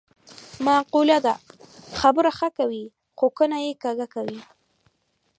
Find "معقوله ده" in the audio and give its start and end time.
0.67-1.33